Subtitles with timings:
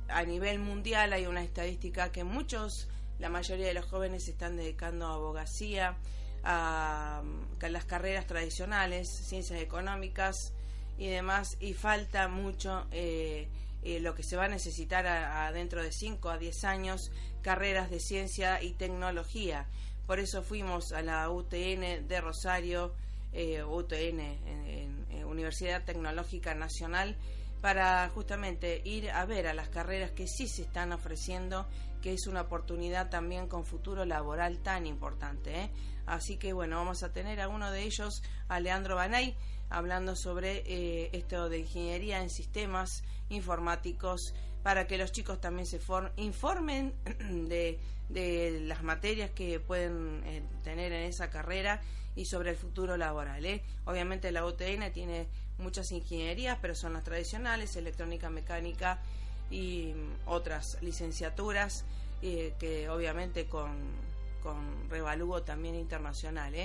[0.08, 2.88] a nivel mundial hay una estadística que muchos,
[3.20, 5.98] la mayoría de los jóvenes se están dedicando a abogacía,
[6.44, 7.24] a,
[7.62, 10.54] las carreras tradicionales, ciencias económicas
[10.98, 13.48] y demás, y falta mucho eh,
[13.84, 17.12] eh, lo que se va a necesitar a, dentro de 5 a 10 años,
[17.42, 19.68] carreras de ciencia y tecnología.
[20.08, 22.94] Por eso fuimos a la UTN de Rosario,
[23.34, 27.18] eh, UTN, Universidad Tecnológica Nacional,
[27.62, 31.66] para justamente ir a ver a las carreras que sí se están ofreciendo,
[32.02, 35.62] que es una oportunidad también con futuro laboral tan importante.
[35.62, 35.72] ¿eh?
[36.06, 39.36] Así que bueno, vamos a tener a uno de ellos, a Leandro Banay,
[39.70, 44.34] hablando sobre eh, esto de ingeniería en sistemas informáticos,
[44.64, 45.80] para que los chicos también se
[46.18, 46.94] informen
[47.48, 51.82] de, de, las materias que pueden eh, tener en esa carrera
[52.16, 53.46] y sobre el futuro laboral.
[53.46, 53.62] ¿eh?
[53.86, 55.28] Obviamente la UTN tiene
[55.58, 59.00] muchas ingenierías, pero son las tradicionales, electrónica, mecánica
[59.52, 61.86] y mm, otras licenciaturas
[62.22, 63.78] eh, que obviamente con,
[64.42, 66.56] con revalúo también internacional.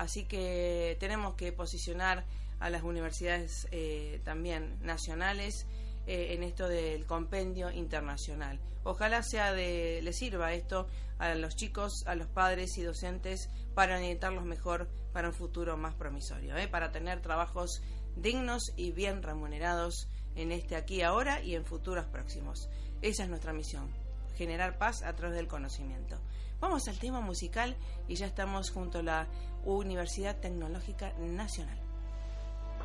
[0.00, 2.24] Así que tenemos que posicionar
[2.58, 5.66] a las universidades eh, también nacionales
[6.06, 8.58] en esto del compendio internacional.
[8.82, 10.88] Ojalá sea de, le sirva esto
[11.18, 15.94] a los chicos, a los padres y docentes para orientarlos mejor para un futuro más
[15.94, 17.82] promisorio, para tener trabajos
[18.16, 22.70] dignos y bien remunerados en este aquí ahora y en futuros próximos.
[23.02, 23.90] Esa es nuestra misión,
[24.36, 26.18] generar paz a través del conocimiento.
[26.60, 27.76] Vamos al tema musical
[28.08, 29.28] y ya estamos junto a la
[29.64, 31.78] Universidad Tecnológica Nacional.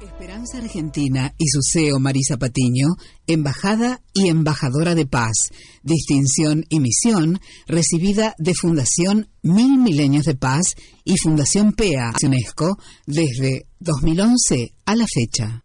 [0.02, 2.96] Esperanza Argentina y su CEO Marisa Patiño,
[3.28, 5.34] embajada y embajadora de paz,
[5.84, 10.76] distinción y misión recibida de Fundación Mil Milenios de Paz
[11.06, 15.64] y Fundación PEA UNESCO desde 2011 a la fecha.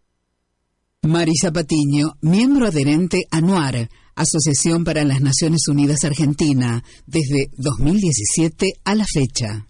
[1.03, 9.05] Marisa Patiño, miembro adherente ANUAR, Asociación para las Naciones Unidas Argentina, desde 2017 a la
[9.05, 9.65] fecha.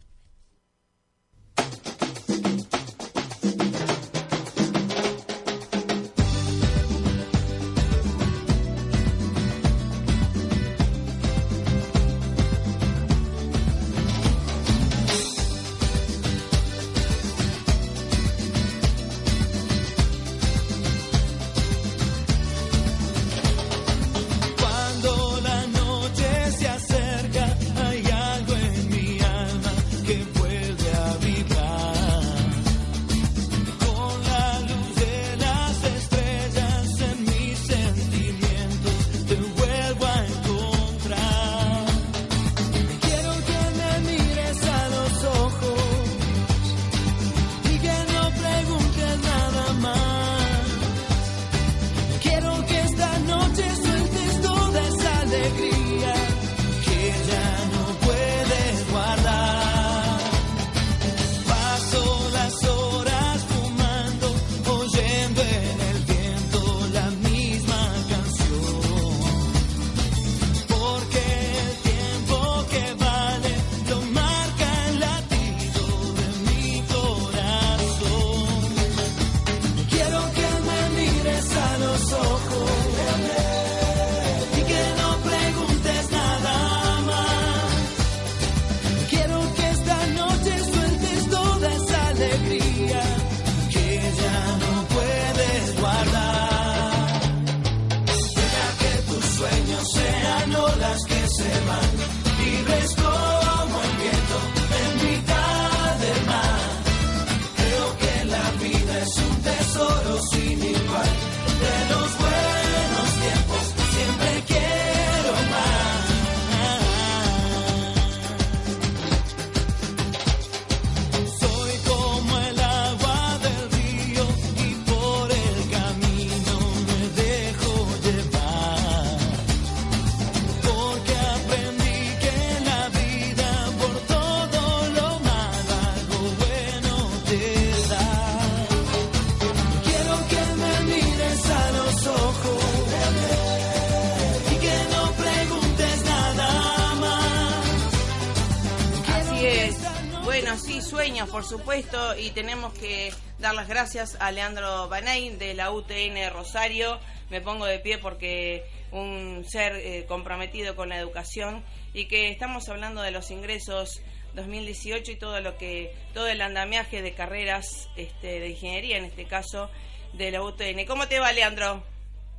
[151.31, 157.00] Por supuesto, y tenemos que dar las gracias a Leandro Banay de la UTN Rosario.
[157.30, 161.63] Me pongo de pie porque un ser eh, comprometido con la educación
[161.94, 164.01] y que estamos hablando de los ingresos
[164.36, 169.25] 2018 y todo lo que todo el andamiaje de carreras este, de ingeniería en este
[169.25, 169.69] caso
[170.12, 170.86] de la UTN.
[170.86, 171.81] ¿Cómo te va, Leandro?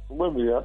[0.09, 0.63] Buen día.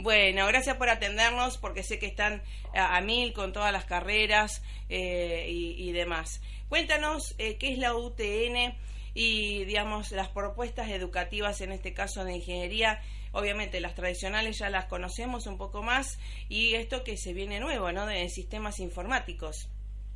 [0.00, 2.40] Bueno, gracias por atendernos porque sé que están
[2.72, 6.40] a, mil con todas las carreras eh, y, demás.
[6.68, 8.74] Cuéntanos eh, qué es la UTN
[9.14, 12.98] y, digamos, las propuestas educativas, en este caso de ingeniería.
[13.32, 16.18] Obviamente las tradicionales ya las conocemos un poco más
[16.48, 18.06] y esto que se viene nuevo, ¿no?
[18.06, 19.70] De sistemas informáticos.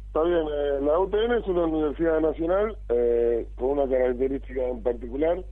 [0.09, 5.43] Está bien, eh, la UTN es una universidad nacional eh, con una característica en particular,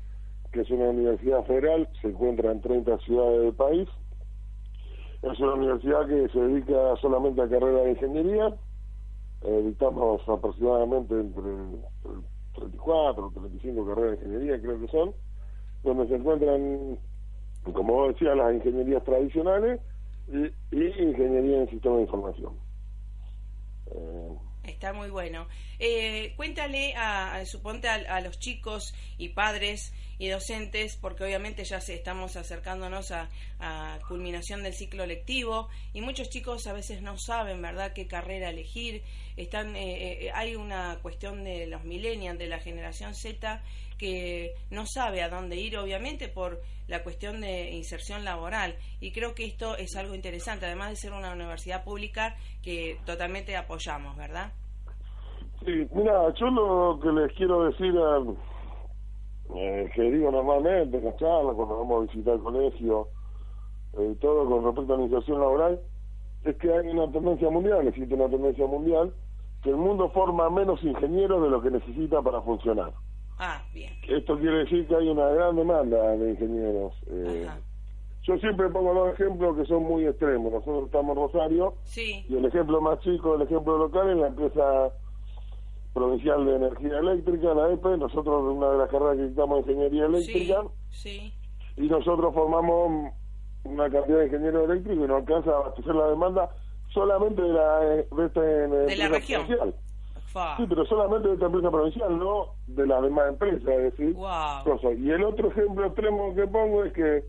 [0.53, 3.89] que es una universidad federal, se encuentra en 30 ciudades del país.
[5.23, 8.55] Es una universidad que se dedica solamente a carreras de ingeniería,
[9.43, 11.43] dictamos aproximadamente entre
[12.55, 15.15] 34 o 35 carreras de ingeniería, creo que son,
[15.83, 16.99] donde se encuentran,
[17.73, 19.81] como vos decías, las ingenierías tradicionales
[20.29, 22.53] y, ingeniería en sistema de información.
[23.87, 25.47] Eh, Está muy bueno.
[25.79, 31.95] Eh, cuéntale, a, suponte a, los chicos y padres y docentes, porque obviamente ya se,
[31.95, 33.29] estamos acercándonos a,
[34.07, 39.03] culminación del ciclo lectivo y muchos chicos a veces no saben, ¿verdad?, qué carrera elegir.
[39.37, 43.63] Están, eh, eh, hay una cuestión de los millennials, de la generación Z,
[43.97, 48.77] que no sabe a dónde ir, obviamente, por la cuestión de inserción laboral.
[49.01, 53.57] Y creo que esto es algo interesante, además de ser una universidad pública que totalmente
[53.57, 54.53] apoyamos, ¿verdad?
[55.65, 58.21] Sí, mira, yo lo que les quiero decir a,
[59.57, 63.09] eh, que digo normalmente en las charlas, cuando vamos a visitar el colegio,
[63.99, 65.81] eh, todo con respecto a la inserción laboral,
[66.45, 69.13] es que hay una tendencia mundial, existe una tendencia mundial,
[69.63, 72.93] que el mundo forma menos ingenieros de lo que necesita para funcionar.
[73.39, 73.93] Ah, bien.
[74.09, 76.93] Esto quiere decir que hay una gran demanda de ingenieros.
[77.09, 77.49] Eh,
[78.23, 80.53] yo siempre pongo dos ejemplos que son muy extremos.
[80.53, 84.93] Nosotros estamos en Rosario y el ejemplo más chico, el ejemplo local es la empresa
[85.93, 90.63] provincial de energía eléctrica, la EPE, nosotros una de las carreras que dictamos ingeniería eléctrica.
[90.91, 91.33] Sí,
[91.77, 93.13] y nosotros formamos
[93.65, 96.51] una cantidad de ingenieros eléctricos y nos alcanza a abastecer la demanda
[96.93, 99.47] solamente de la, de esta de la región.
[99.47, 99.75] Provincial.
[100.57, 104.97] Sí, pero solamente de esta empresa provincial, no de las demás empresas, es decir, cosas.
[104.97, 107.25] Y el otro ejemplo extremo que pongo es que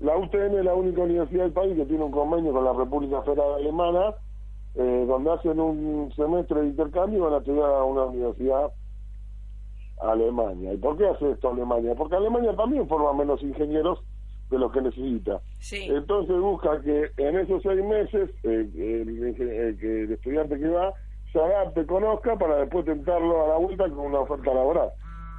[0.00, 3.22] la UTN es la única universidad del país que tiene un convenio con la República
[3.22, 4.14] Federal Alemana,
[4.76, 8.72] eh, donde hacen un semestre de intercambio van a estudiar a una universidad
[10.00, 10.72] Alemania.
[10.72, 11.94] ¿Y por qué hace esto Alemania?
[11.94, 14.00] Porque Alemania también forma menos ingenieros
[14.50, 15.40] de los que necesita.
[15.88, 20.92] Entonces busca que en esos seis meses eh, el, que el estudiante que va
[21.32, 24.90] se adapte, conozca para después tentarlo a la vuelta con una oferta laboral.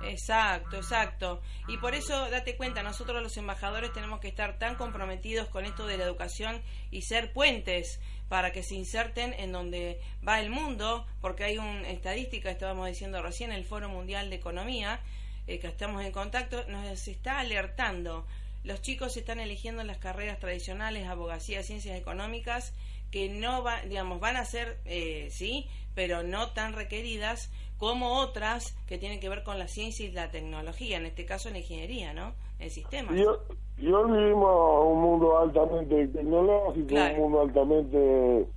[0.04, 1.42] Exacto, exacto.
[1.68, 5.88] Y por eso date cuenta, nosotros los embajadores tenemos que estar tan comprometidos con esto
[5.88, 6.62] de la educación
[6.92, 11.90] y ser puentes para que se inserten en donde va el mundo, porque hay una
[11.90, 15.00] estadística, estábamos diciendo recién, el Foro Mundial de Economía,
[15.48, 18.26] eh, que estamos en contacto, nos está alertando.
[18.64, 22.74] Los chicos están eligiendo las carreras tradicionales, abogacía, ciencias económicas,
[23.12, 28.76] que no va, digamos, van a ser, eh, sí, pero no tan requeridas como otras
[28.88, 32.14] que tienen que ver con la ciencia y la tecnología, en este caso la ingeniería,
[32.14, 32.34] ¿no?
[32.60, 33.14] El sistema.
[33.16, 33.40] Yo,
[33.78, 38.48] yo vivimos un mundo altamente tecnológico, un mundo altamente...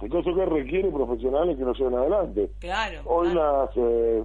[0.00, 2.50] Entonces que requiere profesionales que nos lleven adelante.
[2.60, 3.00] Claro.
[3.06, 3.70] Hoy las...
[3.76, 4.24] Eh,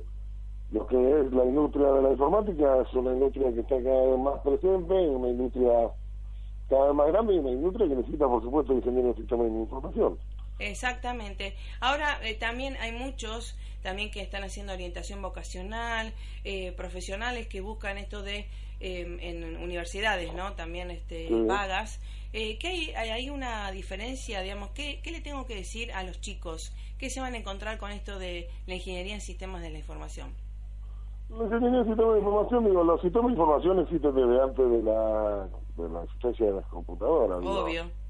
[0.71, 4.19] lo que es la industria de la informática es una industria que está cada vez
[4.19, 5.91] más presente, una industria
[6.67, 9.59] cada vez más grande y una industria que necesita, por supuesto, ingenieros de sistemas de
[9.59, 10.17] información.
[10.59, 11.55] Exactamente.
[11.79, 17.97] Ahora eh, también hay muchos también que están haciendo orientación vocacional, eh, profesionales que buscan
[17.97, 18.47] esto de
[18.79, 20.53] em, en universidades, ¿no?
[20.53, 21.99] También este, vagas.
[22.31, 26.19] Eh, ¿qué hay, hay, una diferencia, digamos, ¿qué, ¿qué le tengo que decir a los
[26.19, 26.73] chicos?
[26.97, 30.33] ¿Qué se van a encontrar con esto de la ingeniería en sistemas de la información?
[31.29, 34.83] La ingeniería en sistemas de información, digo, los sistemas de información existen desde antes de
[34.83, 37.39] la, de la existencia de las computadoras.
[37.43, 38.02] Obvio.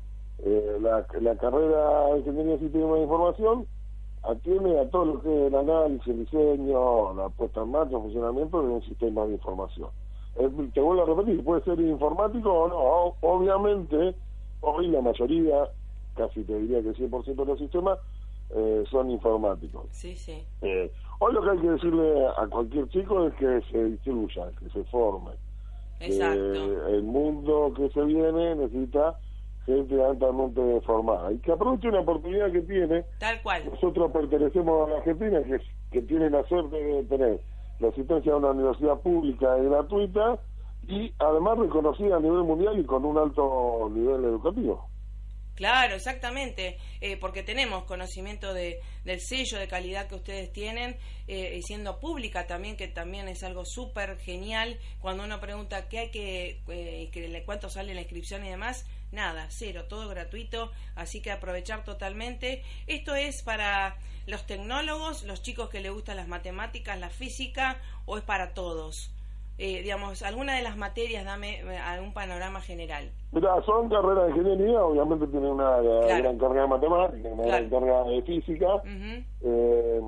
[0.45, 3.67] Eh, la, la carrera de ingeniería en sistemas de información
[4.23, 8.01] atiende a todo lo que es el análisis, el diseño, la puesta en marcha, el
[8.03, 9.89] funcionamiento de un sistema de información.
[10.73, 13.15] te vuelvo a repetir, puede ser informático o no.
[13.21, 14.15] obviamente,
[14.61, 15.69] hoy la mayoría,
[16.15, 17.99] casi te diría que el 100% de los sistemas,
[18.55, 19.85] eh, son informáticos.
[19.91, 20.45] Sí, sí.
[20.61, 24.69] Eh, hoy lo que hay que decirle a cualquier chico es que se instruya, que
[24.69, 25.31] se forme.
[25.99, 26.87] Exacto.
[26.89, 29.17] el mundo que se viene necesita
[29.65, 33.03] gente altamente formada y que aproveche una oportunidad que tiene.
[33.19, 33.63] Tal cual.
[33.69, 35.59] Nosotros pertenecemos a la Argentina, que,
[35.91, 37.39] que tiene la suerte de tener
[37.79, 40.39] la asistencia a una universidad pública y gratuita
[40.87, 44.87] y además reconocida a nivel mundial y con un alto nivel educativo.
[45.55, 51.57] Claro, exactamente, eh, porque tenemos conocimiento de, del sello de calidad que ustedes tienen, eh,
[51.57, 56.11] y siendo pública también, que también es algo súper genial, cuando uno pregunta qué hay
[56.11, 61.83] que, eh, cuánto sale la inscripción y demás, nada, cero, todo gratuito, así que aprovechar
[61.83, 62.63] totalmente.
[62.87, 63.95] Esto es para
[64.27, 69.11] los tecnólogos, los chicos que les gustan las matemáticas, la física, o es para todos.
[69.59, 73.11] Eh, digamos, alguna de las materias, dame eh, algún panorama general.
[73.31, 78.03] Mira, son carreras de ingeniería, obviamente tienen una gran carga de matemáticas, una gran carga
[78.05, 78.81] de física.
[79.41, 80.01] eh,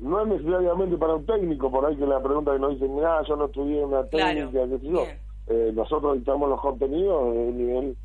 [0.00, 3.22] no es necesariamente para un técnico, por ahí que la pregunta que nos dicen, ah,
[3.26, 5.06] yo no estudié una técnica, qué sé yo.
[5.46, 7.96] Eh, nosotros dictamos los contenidos de nivel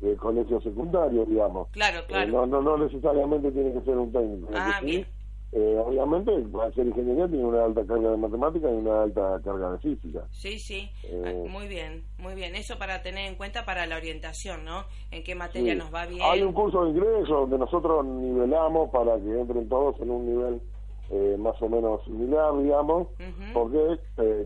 [0.00, 1.68] de colegio secundario, digamos.
[1.70, 2.30] Claro, claro.
[2.30, 4.48] no, no, no necesariamente tiene que ser un técnico.
[4.54, 5.06] Ah, bien.
[5.50, 9.72] Eh, obviamente, al ser ingeniería tiene una alta carga de matemáticas y una alta carga
[9.72, 10.20] de física.
[10.30, 12.54] Sí, sí, eh, ah, muy bien, muy bien.
[12.54, 14.84] Eso para tener en cuenta para la orientación, ¿no?
[15.10, 16.20] En qué materia nos va bien.
[16.22, 20.60] Hay un curso de ingreso donde nosotros nivelamos para que entren todos en un nivel
[21.10, 23.08] eh, más o menos similar, digamos,
[23.54, 23.98] porque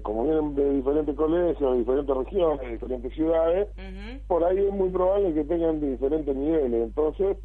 [0.03, 3.69] como vienen de diferentes colegios, de diferentes regiones, de diferentes ciudades,
[4.27, 6.85] por ahí es muy probable que tengan diferentes niveles.
[6.85, 7.37] Entonces,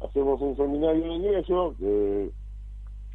[0.00, 2.30] hacemos un seminario de ingreso que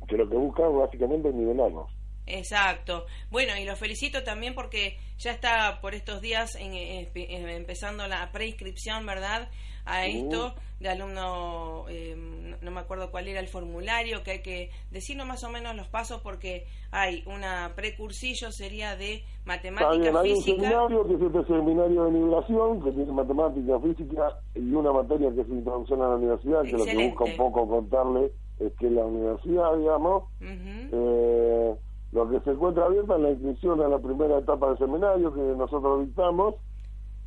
[0.09, 1.89] que lo que busca básicamente es nivelarnos.
[2.25, 3.05] Exacto.
[3.31, 8.31] Bueno, y lo felicito también porque ya está por estos días en, eh, empezando la
[8.31, 9.49] preinscripción, ¿verdad?
[9.89, 12.15] A esto de alumno, eh,
[12.61, 15.87] no me acuerdo cuál era el formulario, que hay que decirnos más o menos los
[15.87, 20.21] pasos porque hay una precursillo, sería de matemática, física.
[20.21, 24.93] Hay un seminario que es este seminario de nivelación, que tiene matemática, física y una
[24.93, 28.73] materia que es introducción a la universidad, que lo que busca un poco contarle es
[28.73, 31.75] que la universidad, digamos, eh,
[32.11, 35.41] lo que se encuentra abierta es la inscripción a la primera etapa del seminario que
[35.41, 36.55] nosotros dictamos.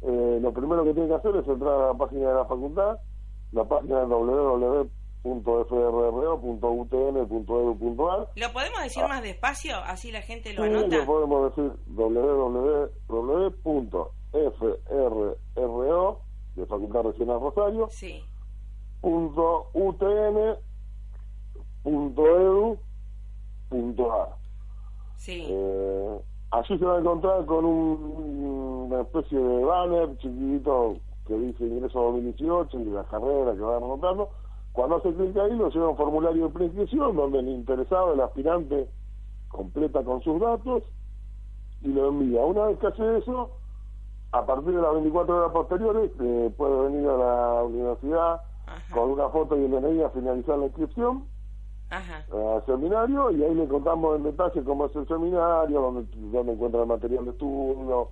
[0.04, 2.98] Eh, lo primero que tiene que hacer es entrar a la página de la facultad,
[3.52, 4.04] la página
[6.92, 8.28] www.frro.utn.edu.ar.
[8.34, 9.76] ¿Lo podemos decir más despacio?
[9.86, 10.88] Así la gente lo anota.
[10.90, 12.90] Sí, lo podemos decir www
[14.32, 16.20] FRRO,
[16.56, 18.24] de Facultad Regional Rosario, Sí.
[19.02, 20.56] punto UTN,
[21.82, 22.78] punto edu,
[23.68, 24.36] punto A.
[25.16, 25.46] Sí.
[25.50, 26.18] Eh,
[26.50, 28.61] allí se va a encontrar con un-
[28.92, 30.96] una especie de banner chiquitito
[31.26, 34.28] que dice ingreso 2018 y la carrera que van anotando.
[34.72, 38.20] Cuando hace clic ahí, lo lleva a un formulario de preinscripción donde el interesado, el
[38.20, 38.88] aspirante,
[39.48, 40.82] completa con sus datos
[41.82, 42.40] y lo envía.
[42.44, 43.50] Una vez que hace eso,
[44.32, 48.94] a partir de las 24 horas posteriores, eh, puede venir a la universidad Ajá.
[48.94, 51.24] con una foto y el DNI a finalizar la inscripción
[51.90, 52.24] Ajá.
[52.32, 56.80] al seminario y ahí le contamos en detalle cómo es el seminario, dónde, dónde encuentra
[56.80, 58.08] el material de estudio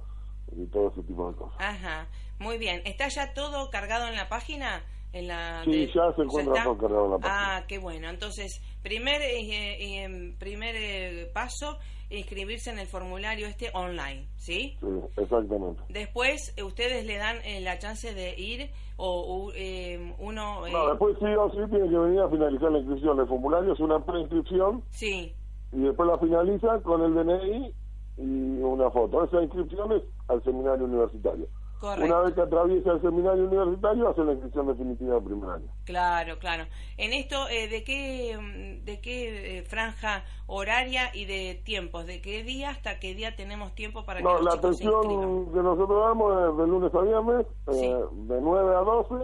[0.57, 1.57] y todo ese tipo de cosas.
[1.61, 2.07] Ajá.
[2.39, 2.81] Muy bien.
[2.85, 4.83] ¿Está ya todo cargado en la página?
[5.13, 7.57] En la Sí, de- ya se encuentra todo cargado en la página.
[7.57, 8.09] Ah, qué bueno.
[8.09, 11.79] Entonces, primer, eh, eh, primer eh, paso,
[12.11, 14.77] inscribirse en el formulario este online, ¿sí?
[14.81, 15.83] Sí, exactamente.
[15.89, 20.67] Después, eh, ustedes le dan la chance de ir o eh, uno...
[20.69, 23.19] No, después sí o sí tiene que venir a finalizar la inscripción.
[23.21, 25.35] El formulario es una preinscripción Sí,
[25.73, 27.73] y después la finaliza con el DNI
[28.21, 29.25] y una foto.
[29.25, 31.47] Esa inscripción es al seminario universitario.
[31.79, 32.05] correcto.
[32.05, 35.67] Una vez que atraviesa el seminario universitario, hace la inscripción definitiva del primer año.
[35.85, 36.67] Claro, claro.
[36.99, 42.07] En esto, eh, ¿de qué, mm, de qué eh, franja horaria y de tiempos?
[42.07, 45.53] ¿De qué día hasta qué día tenemos tiempo para que No, los la se atención
[45.53, 49.15] que nosotros damos es de lunes a viernes, eh, de 9 a 12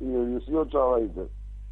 [0.00, 1.20] y de 18 a 20.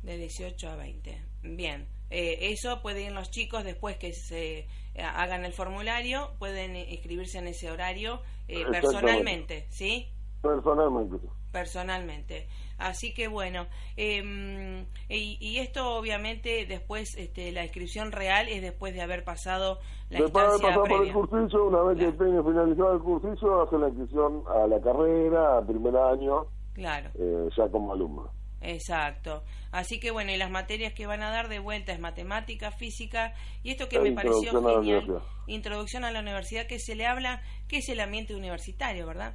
[0.03, 1.25] De 18 a 20.
[1.43, 1.98] Bien.
[2.11, 7.39] Eh, eso pueden ir los chicos después que se eh, hagan el formulario, pueden inscribirse
[7.39, 10.09] en ese horario eh, personalmente, ¿sí?
[10.41, 11.19] Personalmente.
[11.53, 12.49] personalmente.
[12.79, 18.95] Así que bueno, eh, y, y esto obviamente después, este, la inscripción real es después
[18.95, 22.13] de haber pasado la Después de por el cursillo, una vez Claro.
[22.13, 27.11] que tenga finalizado el cursillo, hace la inscripción a la carrera, a primer año, Claro,
[27.19, 28.31] eh, ya como alumno.
[28.61, 29.43] Exacto.
[29.73, 33.35] Así que bueno, y las materias que van a dar de vuelta es matemática, física,
[33.63, 37.43] y esto que me pareció a genial, introducción a la universidad, que se le habla,
[37.69, 39.35] que es el ambiente universitario, ¿verdad?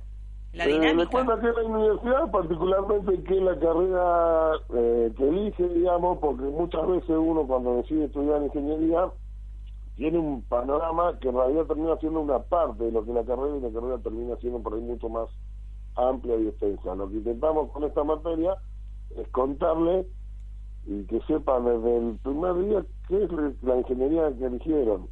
[0.54, 1.10] La Eh, dinámica.
[1.10, 7.10] cuenta que la universidad, particularmente que la carrera eh, que elige, digamos, porque muchas veces
[7.10, 9.12] uno cuando decide estudiar ingeniería
[9.96, 13.58] tiene un panorama que en realidad termina siendo una parte de lo que la carrera
[13.58, 15.30] y la carrera termina siendo por ahí mucho más
[15.96, 16.96] amplia y extensa.
[16.96, 18.56] Lo que intentamos con esta materia
[19.18, 20.06] es contarle
[20.86, 25.08] y que sepan desde el primer día qué es la ingeniería que eligieron.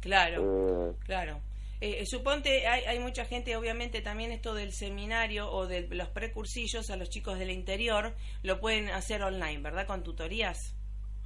[0.00, 0.90] Claro.
[0.90, 1.40] Eh, Claro.
[1.80, 6.08] Eh, eh, suponte, hay, hay mucha gente, obviamente también esto del seminario o de los
[6.10, 9.86] precursillos a los chicos del interior lo pueden hacer online, ¿verdad?
[9.88, 10.76] Con tutorías.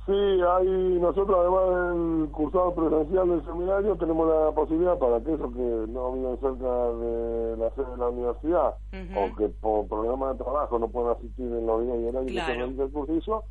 [0.07, 5.85] Sí, hay, nosotros además del cursado presencial del seminario tenemos la posibilidad para aquellos que
[5.93, 8.75] no viven cerca de la sede de la universidad
[9.17, 12.33] o que por problemas de trabajo no pueden asistir en los días y horarios que
[12.35, 12.47] Claro.
[12.53, 13.45] se realiza el cursillo,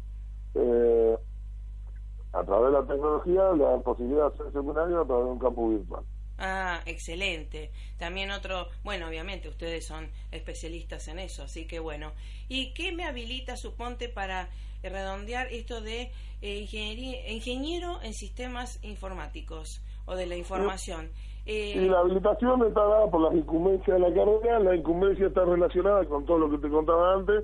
[0.53, 1.17] eh,
[2.31, 5.31] a través de la tecnología la dan posibilidad de hacer el seminario a través de
[5.31, 6.03] un campo virtual.
[6.37, 7.71] Ah, excelente.
[7.97, 12.11] También otro, bueno, obviamente ustedes son especialistas en eso, así que bueno.
[12.49, 14.49] ¿Y qué me habilita, suponte, para
[14.83, 21.09] redondear esto de eh, ingeniero en sistemas informáticos o de la información?
[21.45, 24.59] Eh, Y la habilitación está dada por las incumbencias de la carrera.
[24.59, 27.43] La incumbencia está relacionada con todo lo que te contaba antes,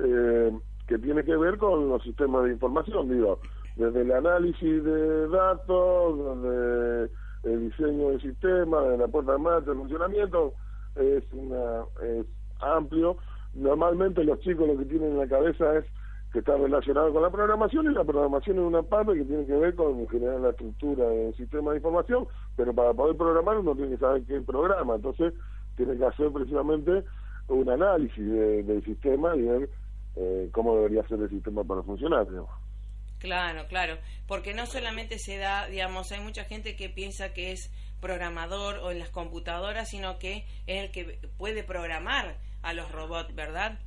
[0.00, 0.50] eh,
[0.88, 3.38] que tiene que ver con los sistemas de información, digo,
[3.76, 7.10] desde el análisis de datos, desde
[7.44, 10.54] el diseño del sistema, de la puesta en marcha, el funcionamiento,
[10.96, 12.26] es, una, es
[12.60, 13.16] amplio.
[13.52, 15.84] Normalmente los chicos lo que tienen en la cabeza es
[16.32, 19.52] que está relacionado con la programación y la programación es una parte que tiene que
[19.54, 22.26] ver con generar la estructura del sistema de información,
[22.56, 25.32] pero para poder programar uno tiene que saber qué programa, entonces
[25.76, 27.04] tiene que hacer precisamente
[27.48, 29.70] un análisis de- del sistema y ver
[30.16, 32.28] eh, cómo debería ser el sistema para funcionar.
[32.28, 32.63] digamos.
[33.24, 33.96] Claro, claro,
[34.28, 38.90] porque no solamente se da, digamos, hay mucha gente que piensa que es programador o
[38.90, 43.78] en las computadoras, sino que es el que puede programar a los robots, ¿verdad?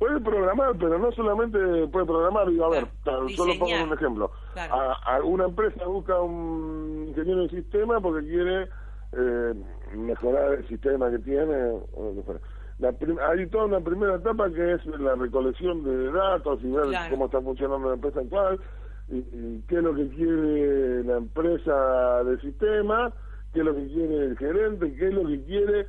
[0.00, 1.56] Puede programar, pero no solamente
[1.92, 2.88] puede programar, digo, a ver,
[3.36, 4.32] solo pongo un ejemplo.
[4.54, 4.74] Claro.
[4.74, 8.68] A, a una empresa busca un ingeniero de sistema porque quiere
[9.12, 9.54] eh,
[9.94, 11.54] mejorar el sistema que tiene.
[11.92, 12.40] o lo que fuera.
[12.84, 16.84] La prim- hay toda una primera etapa que es la recolección de datos y ver
[16.88, 17.10] Claro.
[17.12, 18.60] cómo está funcionando la empresa actual
[19.08, 23.10] y, y qué es lo que quiere la empresa del sistema,
[23.54, 25.86] qué es lo que quiere el gerente, qué es lo que quiere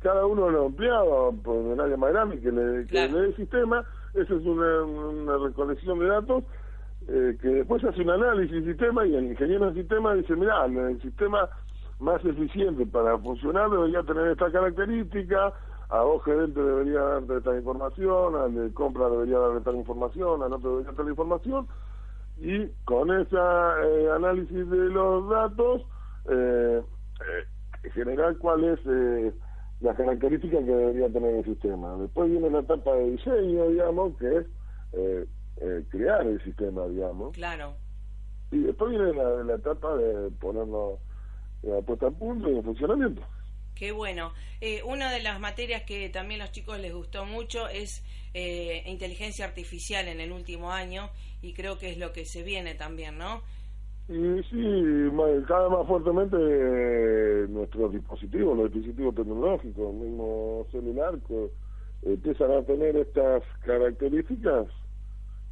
[0.00, 3.12] cada uno de los empleados por el área más grande que le, que Claro.
[3.12, 3.84] le dé el sistema.
[4.14, 6.42] Eso es una, una recolección de datos
[7.06, 10.64] eh, que después hace un análisis del sistema y el ingeniero del sistema dice, mira,
[10.66, 11.48] el sistema
[12.00, 15.52] más eficiente para funcionar debería tener esta característica,
[15.94, 20.52] a vos gerente debería darte esta información, al de compra debería darle esta información, al
[20.52, 21.68] otro debería la información,
[22.38, 25.82] y con ese eh, análisis de los datos,
[26.28, 29.32] eh, eh, generar cuál es eh,
[29.82, 31.96] la característica que debería tener el sistema.
[31.96, 34.46] Después viene la etapa de diseño, digamos, que es
[34.94, 35.26] eh,
[35.58, 37.34] eh, crear el sistema, digamos.
[37.34, 37.74] Claro.
[38.50, 40.98] Y después viene la, la etapa de ponerlo
[41.62, 43.22] eh, puesta a punto y en funcionamiento.
[43.74, 44.32] Qué bueno.
[44.60, 48.82] Eh, una de las materias que también a los chicos les gustó mucho es eh,
[48.86, 51.10] inteligencia artificial en el último año
[51.42, 53.42] y creo que es lo que se viene también, ¿no?
[54.08, 55.10] Y sí,
[55.48, 61.50] cada más fuertemente eh, nuestros dispositivos, los dispositivos tecnológicos, el mismo celular, que
[62.02, 64.66] empiezan a tener estas características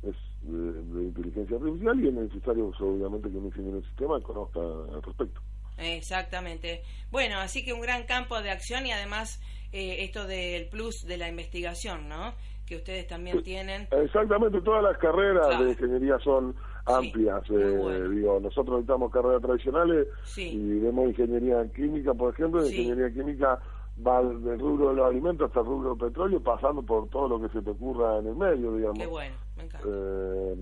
[0.02, 4.60] es, de, de inteligencia artificial y es necesario obviamente que un ingeniero del sistema conozca
[4.60, 5.40] al respecto.
[5.78, 6.82] Exactamente.
[7.10, 9.40] Bueno, así que un gran campo de acción y además
[9.72, 12.34] eh, esto del plus de la investigación, ¿no?
[12.66, 13.88] Que ustedes también tienen.
[13.90, 15.64] Exactamente, todas las carreras Claro.
[15.64, 16.54] de ingeniería son
[16.86, 17.42] amplias.
[17.50, 18.08] eh, bueno.
[18.10, 20.50] Digo, nosotros necesitamos carreras tradicionales Sí.
[20.52, 22.82] y vemos ingeniería química, por ejemplo, Sí.
[22.82, 23.58] ingeniería química
[24.06, 27.40] va del rubro de los alimentos hasta el rubro del petróleo, pasando por todo lo
[27.40, 28.98] que se te ocurra en el medio, digamos.
[28.98, 29.86] Qué bueno, me encanta.
[29.88, 30.56] Eh,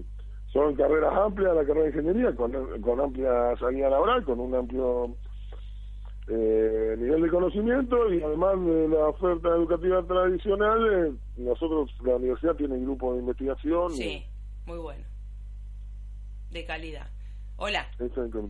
[0.52, 5.14] son carreras amplias, la carrera de ingeniería, con, con amplia salida laboral, con un amplio
[6.28, 12.54] eh, nivel de conocimiento y además de la oferta educativa tradicional, eh, nosotros, la universidad
[12.56, 13.90] tiene grupos de investigación.
[13.90, 14.24] Sí,
[14.66, 15.04] muy bueno.
[16.50, 17.06] De calidad.
[17.56, 17.86] Hola.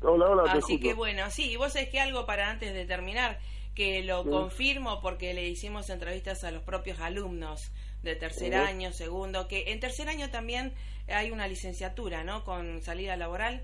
[0.03, 0.81] Hola, hola, Así escucho.
[0.81, 3.39] que bueno, sí, y vos sabés que algo para antes de terminar,
[3.75, 4.31] que lo Sí.
[4.31, 9.81] confirmo porque le hicimos entrevistas a los propios alumnos de tercer año, segundo, que en
[9.81, 10.73] tercer año también
[11.09, 12.45] hay una licenciatura, ¿no?
[12.45, 13.63] Con salida laboral.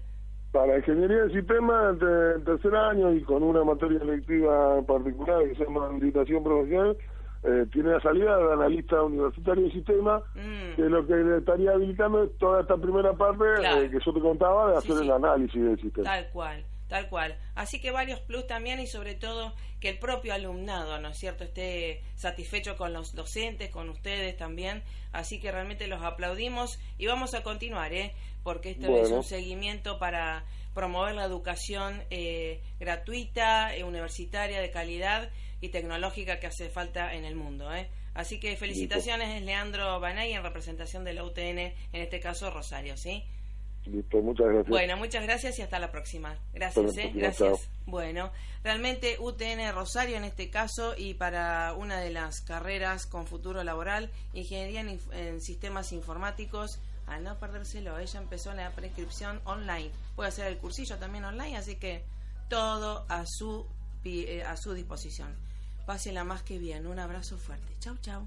[0.52, 5.54] Para ingeniería de sistemas, en tercer año y con una materia electiva en particular que
[5.54, 6.96] se llama habilitación profesional,
[7.44, 10.74] eh, tiene la salida de analista universitario de sistemas, Mm.
[10.76, 13.82] que lo que le estaría habilitando es toda esta primera parte Claro.
[13.82, 15.04] eh, que yo te contaba de Sí, hacer sí.
[15.04, 16.04] el análisis del sistema.
[16.10, 17.38] Tal cual, tal cual.
[17.54, 21.44] Así que varios plus también y sobre todo que el propio alumnado, ¿no es cierto?,
[21.44, 24.82] esté satisfecho con los docentes, con ustedes también.
[25.12, 28.14] Así que realmente los aplaudimos y vamos a continuar, ¿eh?
[28.42, 30.44] Porque esto es un seguimiento para
[30.74, 37.24] promover la educación eh, gratuita, eh, universitaria, de calidad y tecnológica que hace falta en
[37.24, 37.88] el mundo, ¿eh?
[38.14, 43.24] Así que felicitaciones, Leandro Banay, en representación de la UTN, en este caso Rosario, ¿sí?
[43.86, 44.68] Listo, muchas gracias.
[44.68, 46.36] Bueno, muchas gracias y hasta la próxima.
[46.52, 46.94] Gracias, la ¿eh?
[46.94, 47.48] próxima, Gracias.
[47.48, 47.60] chao.
[47.86, 48.32] Bueno,
[48.64, 54.10] realmente UTN Rosario en este caso y para una de las carreras con futuro laboral,
[54.32, 59.90] Ingeniería en, Sistemas Informáticos, a no perdérselo, ella empezó la prescripción online.
[60.16, 62.04] Puede hacer el cursillo también online, así que
[62.48, 63.66] todo a su,
[64.04, 65.34] eh, a su disposición.
[65.86, 66.86] Pásela más que bien.
[66.86, 67.72] Un abrazo fuerte.
[67.78, 68.26] Chau, chau.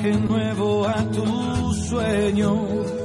[0.00, 2.99] Traje nuevo a tus sueños.